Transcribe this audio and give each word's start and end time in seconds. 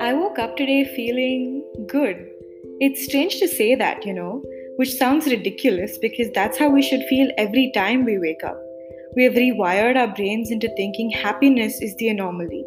I 0.00 0.12
woke 0.12 0.38
up 0.38 0.56
today 0.56 0.84
feeling 0.84 1.64
good. 1.86 2.28
It's 2.80 3.04
strange 3.04 3.38
to 3.38 3.48
say 3.48 3.74
that, 3.74 4.04
you 4.04 4.12
know, 4.12 4.42
which 4.76 4.94
sounds 4.94 5.26
ridiculous 5.26 5.98
because 5.98 6.30
that's 6.32 6.58
how 6.58 6.68
we 6.68 6.82
should 6.82 7.02
feel 7.04 7.30
every 7.38 7.70
time 7.74 8.04
we 8.04 8.18
wake 8.18 8.44
up. 8.44 8.60
We 9.16 9.24
have 9.24 9.34
rewired 9.34 9.96
our 9.96 10.14
brains 10.14 10.50
into 10.50 10.68
thinking 10.76 11.10
happiness 11.10 11.80
is 11.80 11.96
the 11.96 12.08
anomaly. 12.08 12.64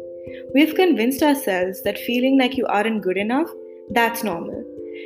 We 0.54 0.60
have 0.66 0.74
convinced 0.74 1.22
ourselves 1.22 1.82
that 1.82 1.98
feeling 1.98 2.38
like 2.38 2.56
you 2.56 2.66
aren't 2.66 3.02
good 3.02 3.16
enough, 3.16 3.50
that's 3.90 4.24
normal. 4.24 4.64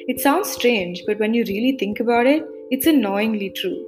It 0.08 0.20
sounds 0.20 0.50
strange, 0.50 1.02
but 1.06 1.18
when 1.18 1.34
you 1.34 1.44
really 1.44 1.76
think 1.78 2.00
about 2.00 2.26
it, 2.26 2.42
it's 2.70 2.86
annoyingly 2.86 3.50
true. 3.50 3.86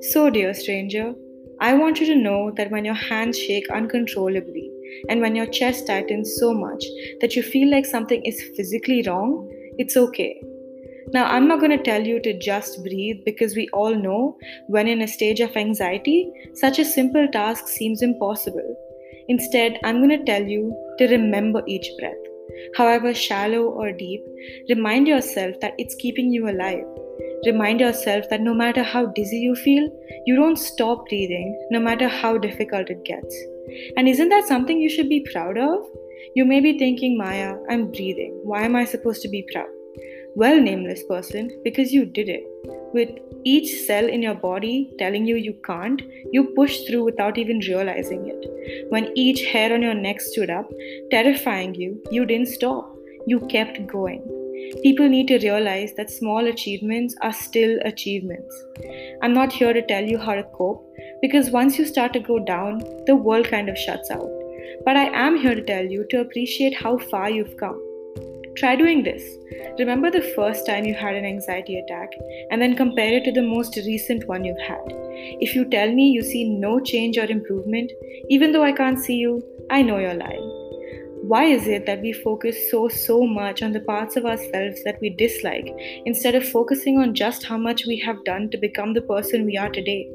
So, 0.00 0.30
dear 0.30 0.54
stranger, 0.54 1.14
I 1.60 1.74
want 1.74 2.00
you 2.00 2.06
to 2.06 2.16
know 2.16 2.52
that 2.56 2.70
when 2.70 2.84
your 2.84 2.94
hands 2.94 3.38
shake 3.38 3.68
uncontrollably, 3.70 4.70
and 5.08 5.20
when 5.20 5.36
your 5.36 5.46
chest 5.46 5.86
tightens 5.86 6.36
so 6.38 6.52
much 6.54 6.84
that 7.20 7.36
you 7.36 7.42
feel 7.42 7.70
like 7.70 7.86
something 7.86 8.22
is 8.24 8.42
physically 8.56 9.02
wrong, 9.06 9.46
it's 9.78 9.96
okay. 9.96 10.42
Now, 11.12 11.26
I'm 11.26 11.48
not 11.48 11.60
going 11.60 11.76
to 11.76 11.82
tell 11.82 12.06
you 12.06 12.20
to 12.20 12.38
just 12.38 12.82
breathe 12.82 13.24
because 13.24 13.56
we 13.56 13.68
all 13.72 13.94
know 13.94 14.38
when 14.68 14.88
in 14.88 15.02
a 15.02 15.08
stage 15.08 15.40
of 15.40 15.56
anxiety, 15.56 16.30
such 16.54 16.78
a 16.78 16.84
simple 16.84 17.26
task 17.28 17.68
seems 17.68 18.00
impossible. 18.00 18.76
Instead, 19.28 19.78
I'm 19.84 19.98
going 19.98 20.18
to 20.18 20.24
tell 20.24 20.42
you 20.42 20.74
to 20.98 21.08
remember 21.08 21.62
each 21.66 21.90
breath. 21.98 22.14
However 22.76 23.12
shallow 23.14 23.64
or 23.64 23.92
deep, 23.92 24.22
remind 24.68 25.08
yourself 25.08 25.58
that 25.60 25.74
it's 25.78 25.94
keeping 25.96 26.32
you 26.32 26.48
alive. 26.48 26.84
Remind 27.46 27.80
yourself 27.80 28.28
that 28.28 28.42
no 28.42 28.52
matter 28.52 28.82
how 28.82 29.06
dizzy 29.06 29.38
you 29.38 29.54
feel, 29.54 29.88
you 30.26 30.36
don't 30.36 30.56
stop 30.56 31.08
breathing, 31.08 31.58
no 31.70 31.80
matter 31.80 32.06
how 32.06 32.36
difficult 32.36 32.90
it 32.90 33.04
gets. 33.04 33.34
And 33.96 34.06
isn't 34.08 34.28
that 34.28 34.46
something 34.46 34.78
you 34.78 34.90
should 34.90 35.08
be 35.08 35.26
proud 35.32 35.56
of? 35.56 35.78
You 36.34 36.44
may 36.44 36.60
be 36.60 36.78
thinking, 36.78 37.16
Maya, 37.16 37.56
I'm 37.70 37.90
breathing. 37.90 38.38
Why 38.44 38.62
am 38.64 38.76
I 38.76 38.84
supposed 38.84 39.22
to 39.22 39.28
be 39.28 39.46
proud? 39.52 39.68
Well, 40.36 40.60
nameless 40.60 41.02
person, 41.04 41.50
because 41.64 41.92
you 41.92 42.04
did 42.04 42.28
it. 42.28 42.44
With 42.92 43.08
each 43.44 43.86
cell 43.86 44.06
in 44.06 44.20
your 44.20 44.34
body 44.34 44.92
telling 44.98 45.26
you 45.26 45.36
you 45.36 45.54
can't, 45.64 46.02
you 46.32 46.52
pushed 46.54 46.86
through 46.86 47.04
without 47.04 47.38
even 47.38 47.60
realizing 47.60 48.28
it. 48.28 48.86
When 48.90 49.16
each 49.16 49.46
hair 49.46 49.72
on 49.72 49.82
your 49.82 49.94
neck 49.94 50.20
stood 50.20 50.50
up, 50.50 50.70
terrifying 51.10 51.74
you, 51.74 52.02
you 52.10 52.26
didn't 52.26 52.48
stop. 52.48 52.94
You 53.26 53.40
kept 53.48 53.86
going. 53.86 54.22
People 54.82 55.08
need 55.08 55.28
to 55.28 55.38
realize 55.38 55.92
that 55.94 56.10
small 56.10 56.46
achievements 56.46 57.14
are 57.22 57.32
still 57.32 57.78
achievements. 57.84 58.54
I'm 59.22 59.34
not 59.34 59.52
here 59.52 59.72
to 59.72 59.86
tell 59.86 60.04
you 60.04 60.18
how 60.18 60.34
to 60.34 60.42
cope 60.42 60.86
because 61.22 61.50
once 61.50 61.78
you 61.78 61.84
start 61.84 62.12
to 62.14 62.20
go 62.20 62.38
down, 62.38 62.78
the 63.06 63.16
world 63.16 63.48
kind 63.48 63.68
of 63.68 63.76
shuts 63.76 64.10
out. 64.10 64.30
But 64.84 64.96
I 64.96 65.06
am 65.06 65.36
here 65.36 65.54
to 65.54 65.62
tell 65.62 65.84
you 65.84 66.06
to 66.10 66.20
appreciate 66.20 66.74
how 66.74 66.98
far 66.98 67.30
you've 67.30 67.56
come. 67.56 67.80
Try 68.56 68.76
doing 68.76 69.02
this. 69.02 69.22
Remember 69.78 70.10
the 70.10 70.32
first 70.34 70.66
time 70.66 70.84
you 70.84 70.94
had 70.94 71.14
an 71.14 71.24
anxiety 71.24 71.78
attack 71.78 72.10
and 72.50 72.60
then 72.60 72.76
compare 72.76 73.14
it 73.14 73.24
to 73.24 73.32
the 73.32 73.42
most 73.42 73.76
recent 73.76 74.26
one 74.26 74.44
you've 74.44 74.58
had. 74.58 74.82
If 75.40 75.54
you 75.54 75.64
tell 75.64 75.92
me 75.92 76.10
you 76.10 76.22
see 76.22 76.48
no 76.48 76.80
change 76.80 77.16
or 77.18 77.24
improvement, 77.24 77.92
even 78.28 78.52
though 78.52 78.64
I 78.64 78.72
can't 78.72 78.98
see 78.98 79.16
you, 79.16 79.42
I 79.70 79.82
know 79.82 79.98
you're 79.98 80.14
lying. 80.14 80.59
Why 81.30 81.44
is 81.44 81.68
it 81.68 81.86
that 81.86 82.02
we 82.02 82.12
focus 82.12 82.56
so, 82.72 82.88
so 82.88 83.24
much 83.24 83.62
on 83.62 83.70
the 83.70 83.78
parts 83.78 84.16
of 84.16 84.24
ourselves 84.24 84.82
that 84.82 84.98
we 85.00 85.10
dislike 85.10 85.72
instead 86.04 86.34
of 86.34 86.48
focusing 86.48 86.98
on 86.98 87.14
just 87.14 87.44
how 87.44 87.56
much 87.56 87.86
we 87.86 88.00
have 88.00 88.24
done 88.24 88.50
to 88.50 88.58
become 88.58 88.94
the 88.94 89.02
person 89.02 89.46
we 89.46 89.56
are 89.56 89.68
today? 89.68 90.10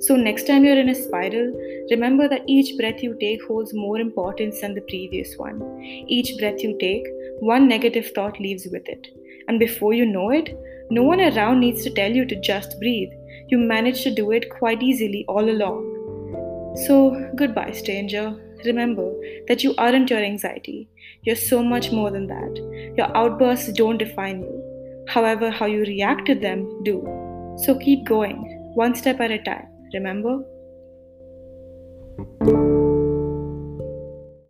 So, 0.00 0.16
next 0.16 0.48
time 0.48 0.64
you're 0.64 0.80
in 0.80 0.88
a 0.88 0.94
spiral, 0.96 1.52
remember 1.92 2.28
that 2.28 2.42
each 2.48 2.76
breath 2.76 3.00
you 3.00 3.16
take 3.20 3.44
holds 3.44 3.72
more 3.72 4.00
importance 4.00 4.60
than 4.60 4.74
the 4.74 4.80
previous 4.88 5.36
one. 5.36 5.62
Each 6.08 6.36
breath 6.40 6.64
you 6.64 6.76
take, 6.80 7.06
one 7.38 7.68
negative 7.68 8.10
thought 8.12 8.40
leaves 8.40 8.66
with 8.72 8.88
it. 8.88 9.06
And 9.46 9.60
before 9.60 9.94
you 9.94 10.04
know 10.04 10.30
it, 10.30 10.52
no 10.90 11.04
one 11.04 11.20
around 11.20 11.60
needs 11.60 11.84
to 11.84 11.90
tell 11.90 12.10
you 12.10 12.24
to 12.24 12.40
just 12.40 12.76
breathe. 12.80 13.12
You 13.46 13.58
managed 13.58 14.02
to 14.02 14.12
do 14.12 14.32
it 14.32 14.50
quite 14.50 14.82
easily 14.82 15.24
all 15.28 15.48
along. 15.48 16.74
So, 16.88 17.30
goodbye, 17.36 17.70
stranger. 17.70 18.36
Remember 18.64 19.12
that 19.48 19.62
you 19.64 19.74
aren't 19.78 20.10
your 20.10 20.20
anxiety. 20.20 20.88
You're 21.22 21.36
so 21.36 21.62
much 21.62 21.90
more 21.90 22.10
than 22.10 22.26
that. 22.26 22.94
Your 22.96 23.16
outbursts 23.16 23.72
don't 23.72 23.98
define 23.98 24.40
you. 24.40 25.04
However, 25.08 25.50
how 25.50 25.66
you 25.66 25.80
react 25.80 26.26
to 26.26 26.34
them 26.34 26.82
do. 26.84 27.02
So 27.58 27.76
keep 27.76 28.04
going, 28.06 28.72
one 28.74 28.94
step 28.94 29.20
at 29.20 29.30
a 29.30 29.38
time. 29.38 29.66
Remember? 29.92 30.44